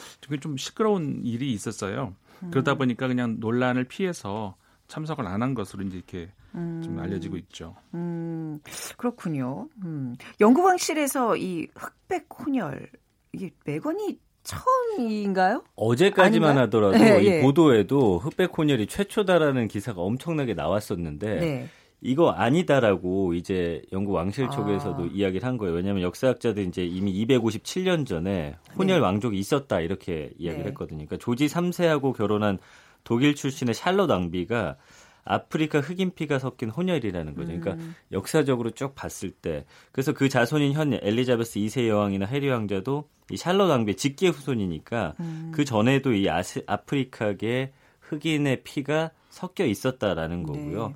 [0.40, 2.50] 좀 시끄러운 일이 있었어요 음.
[2.50, 4.56] 그러다 보니까 그냥 논란을 피해서
[4.88, 6.80] 참석을 안 한 것으로 이제 이렇게 음.
[6.82, 7.76] 좀 알려지고 있죠.
[7.94, 8.58] 음,
[8.96, 9.68] 그렇군요.
[9.84, 10.16] 음.
[10.40, 12.90] 영국왕실에서 이 흑백 혼혈
[13.32, 15.62] 이게 매건이 처음인가요?
[15.76, 16.64] 어제까지만 아닌가요?
[16.66, 17.42] 하더라도 네, 이 네.
[17.42, 21.68] 보도에도 흑백 혼혈이 최초다라는 기사가 엄청나게 나왔었는데 네.
[22.00, 25.08] 이거 아니다라고 이제 영국 왕실 쪽에서도 아.
[25.12, 25.74] 이야기를 한 거예요.
[25.74, 29.04] 왜냐하면 역사학자들 이제 이미 257년 전에 혼혈 네.
[29.04, 30.68] 왕족이 있었다 이렇게 이야기를 네.
[30.70, 31.04] 했거든요.
[31.06, 32.58] 그러니까 조지 3세하고 결혼한
[33.04, 34.76] 독일 출신의 샬롯 왕비가
[35.24, 37.48] 아프리카 흑인 피가 섞인 혼혈이라는 거죠.
[37.48, 37.94] 그러니까 음.
[38.12, 43.68] 역사적으로 쭉 봤을 때 그래서 그 자손인 현 엘리자베스 2세 여왕이나 해리 왕자도 이 샬롯
[43.68, 45.52] 왕비의 직계 후손이니까 음.
[45.54, 50.88] 그 전에도 이 아스, 아프리카계 흑인의 피가 섞여 있었다라는 거고요.
[50.88, 50.94] 네.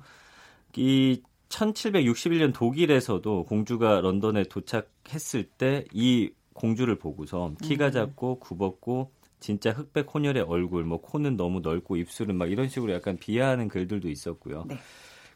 [0.77, 7.91] 이 1761년 독일에서도 공주가 런던에 도착했을 때 이 공주를 보고서 키가 음.
[7.91, 9.11] 작고 굽었고
[9.43, 14.09] 진짜 흑백 혼혈의 얼굴, 뭐 코는 너무 넓고 입술은 막 이런 식으로 약간 비하하는 글들도
[14.09, 14.63] 있었고요.
[14.69, 14.77] 네.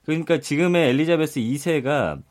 [0.05, 2.23] 그러니까 지금의 엘리자베스 2세가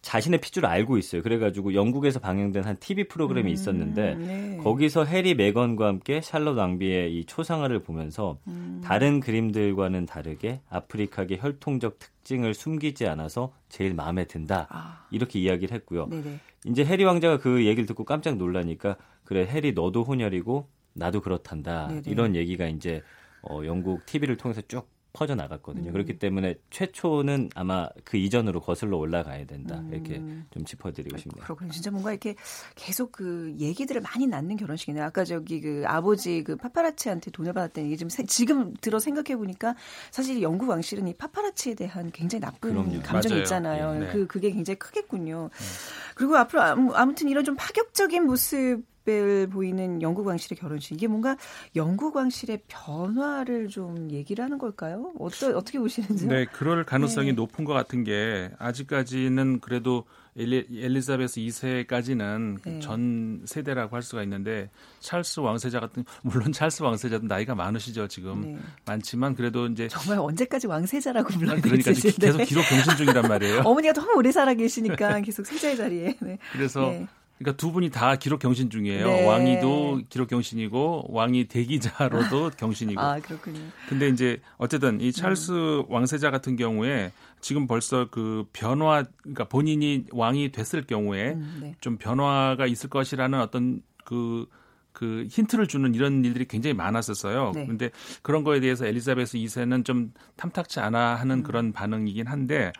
[0.00, 1.22] 자신의 핏줄을 알고 있어요.
[1.22, 4.56] 그래가지고 영국에서 방영된 한 TV 프로그램이 음, 있었는데 네.
[4.64, 8.80] 거기서 해리 메건과 함께 샬롯 왕비의 이 초상화를 보면서 음.
[8.82, 14.66] 다른 그림들과는 다르게 아프리카계 혈통적 특징을 숨기지 않아서 제일 마음에 든다.
[14.70, 15.06] 아.
[15.12, 16.08] 이렇게 이야기를 했고요.
[16.08, 16.40] 네네.
[16.66, 21.88] 이제 해리 왕자가 그 얘기를 듣고 깜짝 놀라니까 그래 해리 너도 혼혈이고 나도 그렇단다.
[21.88, 22.02] 네네.
[22.06, 23.02] 이런 얘기가 이제
[23.42, 25.90] 어, 영국 TV를 통해서 쭉 퍼져 나갔거든요.
[25.90, 25.92] 음.
[25.92, 29.78] 그렇기 때문에 최초는 아마 그 이전으로 거슬러 올라가야 된다.
[29.78, 29.90] 음.
[29.92, 31.44] 이렇게 좀 짚어드리고 싶네요.
[31.44, 31.70] 그렇군요.
[31.70, 32.34] 진짜 뭔가 이렇게
[32.76, 35.04] 계속 그 얘기들을 많이 낳는 결혼식이네요.
[35.04, 39.74] 아까 저기 그 아버지 그 파파라치한테 돈을 받았다는 얘기 좀 지금 들어 생각해 보니까
[40.10, 43.02] 사실 영국 왕실은 이 파파라치에 대한 굉장히 나쁜 그럼요.
[43.02, 43.42] 감정이 맞아요.
[43.42, 43.98] 있잖아요.
[43.98, 44.12] 네.
[44.12, 45.50] 그 그게 굉장히 크겠군요.
[45.52, 45.66] 네.
[46.14, 46.62] 그리고 앞으로
[46.94, 51.36] 아무튼 이런 좀 파격적인 모습 을 보이는 영국 왕실의 결혼식 이게 뭔가
[51.74, 55.12] 영국 왕실의 변화를 좀 얘기를 하는 걸까요?
[55.18, 56.30] 어떠, 어떻게 보시는지요?
[56.30, 57.32] 네, 그럴 가능성이 네.
[57.32, 60.04] 높은 것 같은 게 아직까지는 그래도
[60.36, 62.78] 엘리, 엘리자베스 2세까지는 네.
[62.78, 68.58] 전 세대라고 할 수가 있는데 찰스 왕세자 같은 물론 찰스 왕세자도 나이가 많으시죠 지금 네.
[68.86, 71.68] 많지만 그래도 이제 정말 언제까지 왕세자라고 불러야 되지?
[71.68, 73.62] 그러니까 계속 기록 경신 중이란 말이에요.
[73.66, 76.16] 어머니가 너무 오래 살아 계시니까 계속 세자의 자리에.
[76.20, 76.38] 네.
[76.52, 77.08] 그래서 네.
[77.38, 79.06] 그러니까 두 분이 다 기록 경신 중이에요.
[79.06, 79.26] 네.
[79.26, 83.00] 왕이도 기록 경신이고 왕이 대기자로도 경신이고.
[83.00, 83.58] 아 그렇군요.
[83.88, 85.84] 근데 이제 어쨌든 이 찰스 음.
[85.88, 91.74] 왕세자 같은 경우에 지금 벌써 그 변화, 그러니까 본인이 왕이 됐을 경우에 음, 네.
[91.80, 97.52] 좀 변화가 있을 것이라는 어떤 그그 힌트를 주는 이런 일들이 굉장히 많았었어요.
[97.54, 97.64] 네.
[97.64, 97.90] 그런데
[98.22, 101.42] 그런 거에 대해서 엘리자베스 2세는 좀 탐탁치 않아 하는 음.
[101.42, 102.72] 그런 반응이긴 한데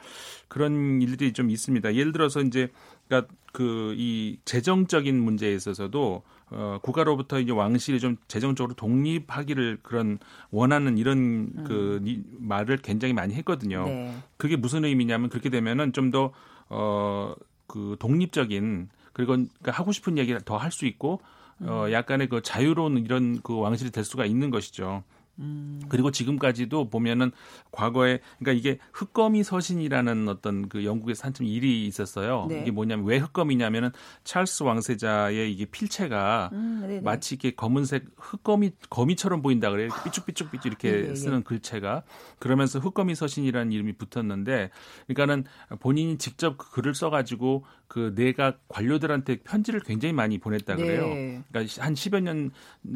[0.47, 1.95] 그런 일들이 좀 있습니다.
[1.95, 2.69] 예를 들어서 이제
[3.09, 10.19] 그러니까 그 이 재정적인 문제에 있어서도 어 국가로부터 이제 왕실이 좀 재정적으로 독립하기를 그런
[10.51, 11.65] 원하는 이런 음.
[11.67, 12.03] 그
[12.38, 13.85] 말을 굉장히 많이 했거든요.
[13.85, 14.17] 네.
[14.37, 16.33] 그게 무슨 의미냐면 그렇게 되면은 좀 더
[16.71, 17.35] 어
[17.67, 21.21] 그 독립적인 그리고 그러니까 하고 싶은 얘기를 더 할 수 있고
[21.61, 25.05] 어, 약간의 그 자유로운 이런 그 왕실이 될 수가 있는 것이죠.
[25.38, 25.81] 음.
[25.88, 27.33] 그리고 지금까지도 보면은
[27.71, 32.47] 과거에 그러니까 이게 흑거미 서신이라는 어떤 그 영국에서 한참 일이 있었어요.
[32.49, 32.62] 네.
[32.62, 33.90] 이게 뭐냐면 왜 흑거미냐면은
[34.25, 39.88] 찰스 왕세자의 이게 필체가 음, 마치 이렇게 검은색 흑거미 거미처럼 보인다 그래요.
[40.05, 41.14] 삐쭉삐쭉삐쭉 이렇게 네, 네, 네.
[41.14, 42.03] 쓰는 글체가
[42.38, 44.71] 그러면서 흑거미 서신이라는 이름이 붙었는데
[45.07, 45.45] 그러니까는
[45.81, 51.09] 본인이 직접 그 글을 써가지고 그 내각 관료들한테 편지를 굉장히 많이 보냈다 그래요.
[51.09, 51.43] 네.
[51.51, 52.51] 그러니까 한 10여 년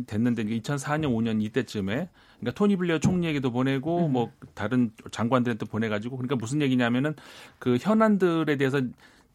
[0.07, 2.09] 됐는데 2004년 5년 이때쯤에
[2.41, 4.13] 그러니까 토니 블레어 총리에게도 보내고 음.
[4.15, 7.15] 뭐 다른 장관들한테 보내 가지고 그러니까 무슨 얘기냐면은
[7.59, 8.81] 그 현안들에 대해서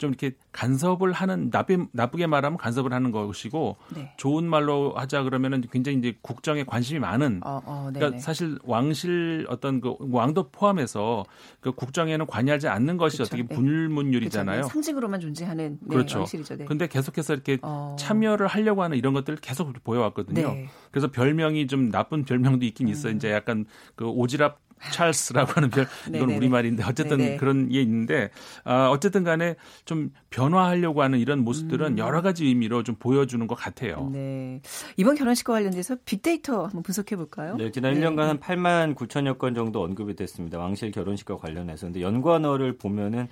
[0.02, 4.12] 좀 이렇게 간섭을 하는 나쁘, 나쁘게 말하면 간섭을 하는 것이고 네.
[4.18, 9.80] 좋은 말로 하자 그러면은 굉장히 이제 국정에 관심이 많은 어, 어, 그러니까 사실 왕실 어떤
[9.80, 11.24] 그 왕도 포함해서
[11.60, 13.24] 그 국정에는 관여하지 않는 것이 그쵸.
[13.28, 13.56] 어떻게 네.
[13.56, 14.62] 불문율이잖아요.
[14.64, 14.68] 네.
[14.68, 16.18] 상징으로만 존재하는 네, 그렇죠.
[16.18, 16.58] 왕실이죠.
[16.58, 16.66] 네.
[16.66, 17.96] 근데 계속해서 이렇게 어.
[18.00, 20.54] 참여를 하려고 하는 이런 것들을 계속 보여왔거든요.
[20.54, 20.68] 네.
[20.90, 22.92] 그래서 별명이 좀 나쁜 별명도 있긴 음.
[22.92, 23.12] 있어.
[23.12, 24.56] 이제 약간 그 오지랖
[24.92, 27.38] 찰스라고 하는 별 이건 우리 말인데 어쨌든 네네.
[27.38, 28.30] 그런 게 있는데
[28.64, 31.98] 아, 어쨌든 간에 좀 변화하려고 하는 이런 모습들은 음.
[31.98, 34.10] 여러 가지 의미로 좀 보여주는 것 같아요.
[34.12, 34.62] 네.
[34.98, 37.56] 이번 결혼식과 관련돼서 빅데이터 한번 분석해 볼까요?
[37.58, 38.00] 네, 지난 네.
[38.00, 40.58] 1년간 한 8만 9천여 건 정도 언급이 됐습니다.
[40.58, 41.88] 왕실 결혼식과 관련해서.
[41.88, 43.28] 근데 연관어를 보면은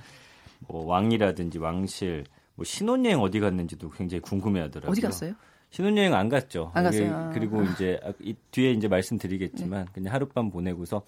[0.67, 4.91] 뭐 왕이라든지 왕실 뭐 신혼여행 어디 갔는지도 굉장히 궁금해하더라고요.
[4.91, 5.33] 어디 갔어요?
[5.71, 6.71] 신혼여행 안 갔죠.
[6.73, 7.31] 안 갔어요.
[7.33, 9.91] 그리고 이제 이 뒤에 이제 말씀드리겠지만 네.
[9.93, 11.03] 그냥 하룻밤 보내고서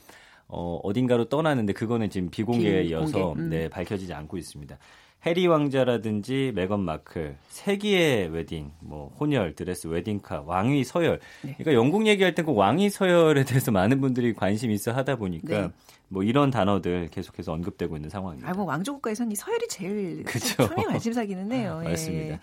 [0.48, 3.50] 어, 어딘가로 떠나는데 그거는 지금 비공개이어서 음.
[3.50, 4.78] 네, 밝혀지지 않고 있습니다.
[5.26, 11.20] 해리 왕자라든지 메건 마클, 세기의 웨딩, 뭐 혼혈, 드레스, 웨딩카, 왕위 서열.
[11.44, 11.54] 네.
[11.60, 15.70] 그러니까 영국 얘기할 때그 왕위 서열에 대해서 많은 분들이 관심 있어 하다 보니까 네.
[16.12, 18.50] 뭐 이런 단어들 계속해서 언급되고 있는 상황입니다.
[18.50, 20.26] 아, 뭐 왕조 국가에서는 이 서열이 제일?
[20.58, 21.82] 처음에 관심사기는 해요.
[21.86, 22.34] 맞습니다.
[22.34, 22.40] 예.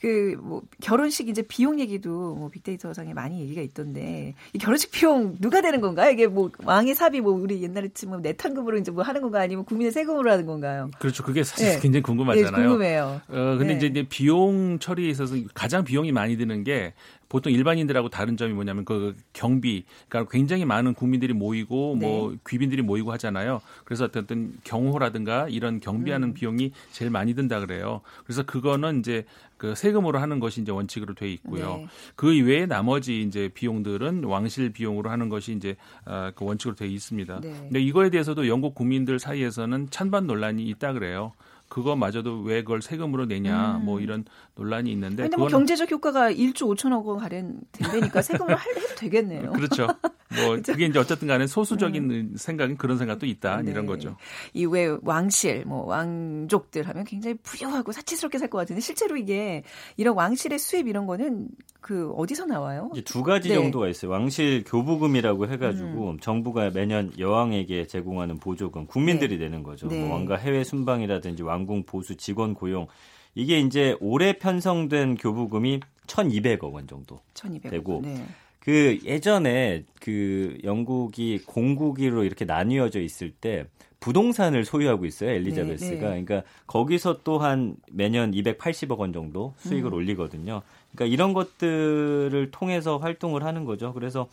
[0.00, 5.80] 그뭐 결혼식 이제 비용 얘기도 뭐 빅데이터상에 많이 얘기가 있던데 이 결혼식 비용 누가 되는
[5.80, 6.10] 건가요?
[6.10, 9.92] 이게 뭐 왕의 삽이 뭐 우리 옛날에 치면 내탄금으로 이제 뭐 하는 건가 아니면 국민의
[9.92, 10.90] 세금으로 하는 건가요?
[10.98, 11.22] 그렇죠.
[11.22, 11.80] 그게 사실 네.
[11.80, 12.50] 굉장히 궁금하잖아요.
[12.50, 13.20] 네, 궁금해요.
[13.28, 13.86] 어 근데 네.
[13.86, 16.94] 이제 비용 처리에 있어서 가장 비용이 많이 드는 게
[17.34, 22.06] 보통 일반인들하고 다른 점이 뭐냐면 그 경비, 그러니까 굉장히 많은 국민들이 모이고 네.
[22.06, 23.60] 뭐 귀빈들이 모이고 하잖아요.
[23.84, 26.34] 그래서 어떤 경호라든가 이런 경비하는 음.
[26.34, 28.02] 비용이 제일 많이 든다 그래요.
[28.22, 29.24] 그래서 그거는 이제
[29.56, 31.78] 그 세금으로 하는 것이 이제 원칙으로 돼 있고요.
[31.78, 31.88] 네.
[32.14, 35.74] 그 이외에 나머지 이제 비용들은 왕실 비용으로 하는 것이 이제
[36.06, 37.40] 어, 그 원칙으로 돼 있습니다.
[37.40, 37.48] 네.
[37.48, 41.32] 근데 이거에 대해서도 영국 국민들 사이에서는 찬반 논란이 있다 그래요.
[41.74, 43.84] 그거마저도 왜 그걸 세금으로 내냐 음.
[43.84, 48.76] 뭐 이런 논란이 있는데 근데 뭐 경제적 효과가 1조 5천억 원 가량 된다니까 세금으로 할
[48.76, 49.50] 해도 되겠네요.
[49.58, 49.88] 그렇죠.
[50.36, 52.34] 뭐 그게 이제 어쨌든 간에 소수적인 음.
[52.36, 53.72] 생각인 그런 생각도 있다 네.
[53.72, 54.16] 이런 거죠.
[54.52, 59.64] 이외 왕실 뭐 왕족들 하면 굉장히 부유하고 사치스럽게 살 것 같은데 실제로 이게
[59.96, 61.48] 이런 왕실의 수입 이런 거는
[61.80, 62.90] 그 어디서 나와요?
[62.92, 63.56] 이제 두 가지 네.
[63.56, 64.10] 정도가 있어요.
[64.12, 66.18] 왕실 교부금이라고 해가지고 음.
[66.20, 69.44] 정부가 매년 여왕에게 제공하는 보조금 국민들이 네.
[69.44, 69.86] 내는 거죠.
[69.86, 70.04] 뭐 네.
[70.04, 72.86] 뭐 왕가 해외 순방이라든지 왕궁 보수 직원 고용
[73.34, 77.70] 이게 이제 올해 편성된 교부금이 1,200억 원 정도 1200억.
[77.70, 78.24] 되고 네.
[78.60, 83.66] 그 예전에 그 영국이 공국으로 이렇게 나뉘어져 있을 때
[84.00, 86.24] 부동산을 소유하고 있어요 엘리자베스가 네, 네.
[86.24, 89.94] 그러니까 거기서 또한 매년 280억 원 정도 수익을 음.
[89.94, 90.62] 올리거든요
[90.94, 93.92] 그러니까 이런 것들을 통해서 활동을 하는 거죠.
[93.92, 94.28] 그래서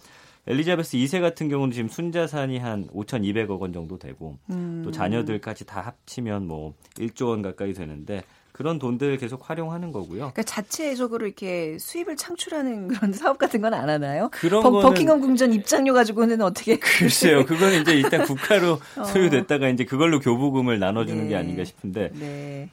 [0.47, 4.81] 엘리자베스 2세 같은 경우는 지금 순자산이 한 5,200억 원 정도 되고 음.
[4.83, 10.17] 또 자녀들까지 다 합치면 뭐 1조 원 가까이 되는데 그런 돈들을 계속 활용하는 거고요.
[10.19, 14.29] 그러니까 자체적으로 이렇게 수입을 창출하는 그런 사업 같은 건 안 하나요?
[14.31, 16.77] 그런 버, 버킹엄 궁전 입장료 가지고는 어떻게?
[16.77, 19.03] 글쎄요, 그건 이제 일단 국가로 어.
[19.03, 21.29] 소유됐다가 이제 그걸로 교부금을 나눠주는 네.
[21.29, 22.69] 게 아닌가 싶은데 네.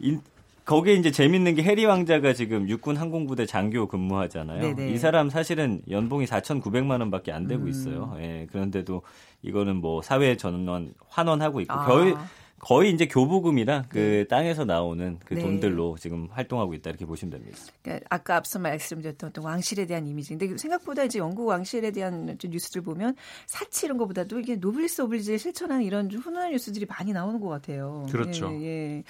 [0.68, 4.60] 거기에 이제 재밌는 게 해리 왕자가 지금 육군 항공부대 장교 근무하잖아요.
[4.60, 4.92] 네네.
[4.92, 7.68] 이 사람 사실은 연봉이 4,900만 원밖에 안 되고 음.
[7.68, 8.14] 있어요.
[8.20, 9.00] 예, 그런데도
[9.40, 11.86] 이거는 뭐 사회 전원 환원하고 있고 아.
[11.86, 12.14] 거의
[12.58, 14.24] 거의 이제 교부금이랑 그 네.
[14.24, 15.42] 땅에서 나오는 그 네.
[15.42, 17.56] 돈들로 지금 활동하고 있다 이렇게 보시면 됩니다.
[17.82, 20.36] 그러니까 아까 앞서 말씀드렸던 어떤 왕실에 대한 이미지.
[20.36, 23.14] 근데 생각보다 이제 영국 왕실에 대한 뉴스들 보면
[23.46, 28.06] 사치 이런 것보다도 이게 노블리스 오블리지를 실천하는 이런 좀 훈훈한 뉴스들이 많이 나오는 것 같아요.
[28.10, 28.50] 그렇죠.
[28.60, 29.04] 예, 예.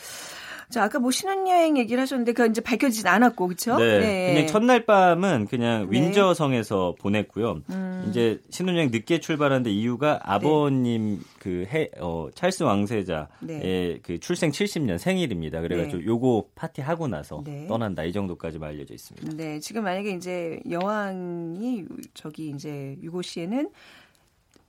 [0.70, 3.78] 자, 아까 뭐 신혼여행 얘기를 하셨는데 그 이제 밝혀지진 않았고, 그렇죠?
[3.78, 3.98] 네.
[3.98, 4.32] 네.
[4.34, 5.98] 그냥 첫날 밤은 그냥 네.
[5.98, 7.62] 윈저 성에서 보냈고요.
[7.70, 8.06] 음.
[8.08, 10.18] 이제 신혼여행 늦게 출발하는데 이유가 네.
[10.24, 11.24] 아버님 네.
[11.38, 13.98] 그 해, 어, 찰스 왕세자의 네.
[14.02, 15.62] 그 출생 70년 생일입니다.
[15.62, 16.06] 그래가지고 네.
[16.06, 19.36] 요거 파티 하고 나서 떠난다 이 정도까지 알려져 있습니다.
[19.36, 19.60] 네.
[19.60, 23.70] 지금 만약에 이제 여왕이 저기 이제 유고시에는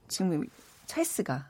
[0.08, 0.46] 지금
[0.86, 1.49] 찰스가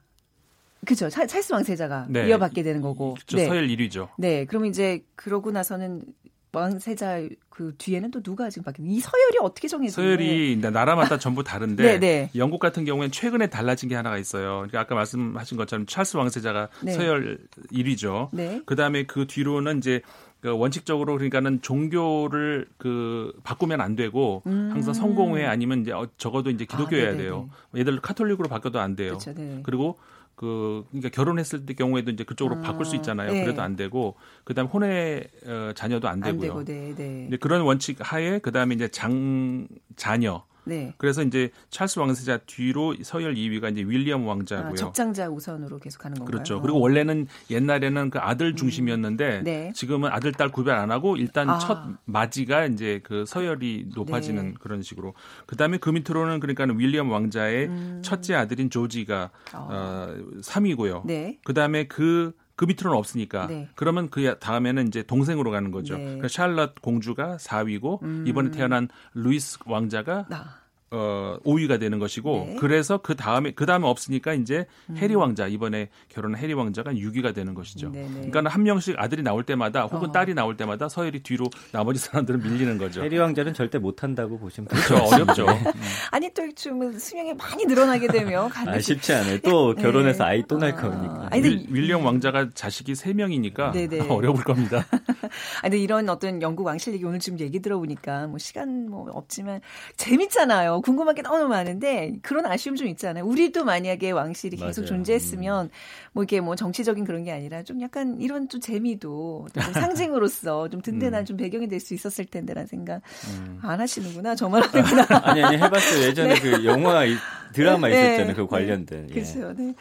[0.86, 1.10] 그죠.
[1.10, 2.28] 찰스 왕세자가 네.
[2.28, 3.16] 이어받게 되는 거고.
[3.16, 3.38] 그렇죠.
[3.38, 3.46] 네.
[3.48, 4.10] 서열 1위죠.
[4.18, 4.46] 네.
[4.46, 6.04] 그러면 이제 그러고 나서는
[6.52, 10.04] 왕세자 그 뒤에는 또 누가 지금 바뀌는 이 서열이 어떻게 정해져요?
[10.04, 12.32] 서열이 나라마다 전부 다른데 네, 네.
[12.36, 14.56] 영국 같은 경우에는 최근에 달라진 게 하나가 있어요.
[14.58, 16.94] 그러니까 아까 말씀하신 것처럼 찰스 왕세자가 네.
[16.94, 17.40] 서열
[17.72, 18.66] 1위죠.
[18.66, 20.02] 그다음에 그 뒤로는 이제
[20.42, 24.70] 그 원칙적으로 그러니까는 종교를 그 바꾸면 안 되고 음.
[24.72, 27.50] 항상 성공회 아니면 이제 어, 적어도 이제 기독교여야 아, 돼요.
[27.76, 29.18] 얘들 카톨릭으로 바뀌어도 안 돼요.
[29.18, 29.60] 그렇죠, 네.
[29.64, 29.98] 그리고
[30.40, 33.34] 그 그러니까 결혼했을 때 경우에도 이제 그쪽으로 아, 바꿀 수 있잖아요.
[33.34, 33.44] 네.
[33.44, 36.52] 그래도 안 되고 그다음 에 혼외 어, 자녀도 안 되고요.
[36.60, 37.38] 안 되고, 네, 네.
[37.42, 40.94] 그런 원칙 하에 그다음에 이제 장 자녀 네.
[40.98, 44.72] 그래서 이제 찰스 왕세자 뒤로 서열 2위가 이제 윌리엄 왕자고요.
[44.72, 46.32] 아, 적장자 우선으로 계속하는 건가요?
[46.32, 46.62] 그렇죠.
[46.62, 48.56] 그리고 원래는 옛날에는 그 아들 음.
[48.56, 49.44] 중심이었는데 음.
[49.44, 49.72] 네.
[49.76, 51.60] 지금은 아들 딸 구별 안 하고 일단 아.
[51.60, 54.54] 첫 맞이가 이제 그 서열이 높아지는 네.
[54.60, 55.14] 그런 식으로.
[55.46, 58.02] 그다음에 그 밑으로는 그러니까 윌리엄 왕자의 음.
[58.04, 59.58] 첫째 아들인 조지가 아.
[59.58, 61.06] 어, 3위고요.
[61.06, 61.40] 네.
[61.44, 63.48] 그다음에 그그 밑으로는 없으니까.
[63.48, 63.70] 네.
[63.76, 65.98] 그러면 그 다음에는 이제 동생으로 가는 거죠.
[65.98, 66.04] 네.
[66.04, 68.26] 그러니까 샬럿 공주가 4위고 음.
[68.28, 70.59] 이번에 태어난 루이스 왕자가 아.
[70.92, 72.56] 어 5위가 되는 것이고 네.
[72.60, 74.98] 그래서 그 다음에 그 다음에 없으니까 이제 음.
[74.98, 77.92] 해리 왕자 이번에 결혼한 해리 왕자가 6위가 되는 것이죠.
[77.92, 78.08] 네네.
[78.10, 78.30] 네.
[78.30, 80.12] 그러니까 한 명씩 아들이 나올 때마다 혹은 어.
[80.12, 83.04] 딸이 나올 때마다 서열이 뒤로 나머지 사람들은 밀리는 거죠.
[83.04, 84.96] 해리 왕자는 절대 못 한다고 보시면 그렇죠.
[85.16, 85.46] 어렵죠.
[85.46, 85.52] 네.
[85.66, 85.82] 음.
[86.12, 89.40] 아니 또 지금 수명이 많이 늘어나게 되면 아, 쉽지 않아요.
[89.40, 89.82] 또 네.
[89.82, 91.28] 결혼해서 아이 또 날 거니까.
[91.32, 94.00] 아니, 윌, 윌리엄 왕자가 자식이 3명이니까 네네.
[94.10, 94.86] 어려울 겁니다.
[95.62, 99.62] 아니 근데 이런 어떤 영국 왕실 얘기 오늘 지금 얘기 들어보니까 뭐 시간 뭐 없지만
[99.96, 100.79] 재밌잖아요.
[100.82, 103.26] 궁금한 게 너무 많은데 그런 아쉬움 좀 있잖아요.
[103.26, 104.88] 우리도 만약에 왕실이 계속 맞아요.
[104.88, 105.70] 존재했으면 음.
[106.14, 110.82] 뭐 이게 뭐 정치적인 그런 게 아니라 좀 약간 이런 좀 재미도 좀 상징으로서 좀
[110.82, 111.26] 든든한 음.
[111.26, 113.60] 좀 배경이 될 수 있었을 텐데라는 생각 음.
[113.62, 114.36] 안 하시는구나.
[114.36, 115.06] 저만 하는구나.
[115.24, 116.04] 아니 아니 해봤어요.
[116.08, 116.40] 예전에 네.
[116.42, 117.06] 그 영화
[117.54, 117.96] 드라마 네.
[118.16, 118.36] 있었잖아요.
[118.36, 119.08] 그 관련된.
[119.08, 119.14] 네.
[119.14, 119.54] 그렇죠.
[119.58, 119.74] 네.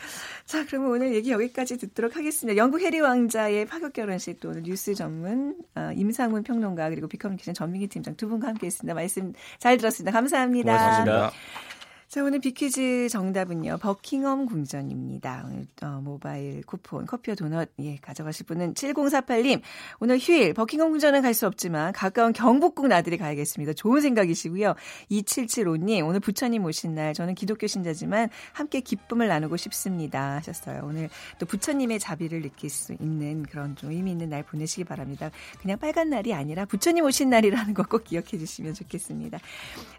[0.46, 2.56] 자, 그러면 오늘 얘기 여기까지 듣도록 하겠습니다.
[2.56, 7.88] 영국 해리 왕자의 파격 결혼식 또 오늘 뉴스 전문 어, 임상훈 평론가 그리고 비커뮤니케이션 전민기
[7.88, 8.94] 팀장 두 분과 함께했습니다.
[8.94, 10.12] 말씀 잘 들었습니다.
[10.12, 10.72] 감사합니다.
[10.72, 10.87] 고맙습니다.
[10.88, 11.12] 감사합니 다.
[11.12, 11.77] 감사합니 다.
[12.08, 13.76] 자, 오늘 비퀴즈 정답은요.
[13.82, 15.44] 버킹엄 궁전입니다.
[15.46, 19.60] 오늘 어, 모바일 쿠폰, 커피와 도넛 예, 가져가실 분은 7048님.
[20.00, 23.74] 오늘 휴일 버킹엄 궁전은 갈 수 없지만 가까운 경복궁 나들이 가야겠습니다.
[23.74, 24.74] 좋은 생각이시고요.
[25.10, 26.06] 2775님.
[26.08, 30.36] 오늘 부처님 오신 날 저는 기독교 신자지만 함께 기쁨을 나누고 싶습니다.
[30.36, 30.84] 하셨어요.
[30.84, 35.30] 오늘 또 부처님의 자비를 느낄 수 있는 그런 좀 의미 있는 날 보내시기 바랍니다.
[35.60, 39.38] 그냥 빨간 날이 아니라 부처님 오신 날이라는 거 꼭 기억해 주시면 좋겠습니다.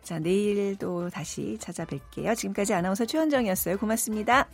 [0.01, 2.35] 자, 내일도 다시 찾아뵐 게요.
[2.35, 3.77] 지금까지 아나운서 최현정이었어요.
[3.77, 4.47] 고맙습니다.